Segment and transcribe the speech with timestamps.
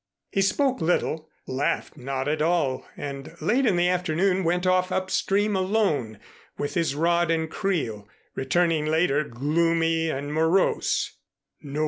[0.31, 5.55] He spoke little, laughed not at all and late in the afternoon went off upstream
[5.55, 6.17] alone
[6.57, 11.11] with his rod and creel, returning later gloomy and morose.